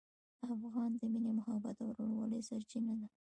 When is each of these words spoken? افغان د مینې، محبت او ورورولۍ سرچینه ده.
افغان 0.55 0.91
د 0.99 1.01
مینې، 1.11 1.31
محبت 1.39 1.77
او 1.83 1.89
ورورولۍ 1.97 2.41
سرچینه 2.49 2.93
ده. 2.99 3.07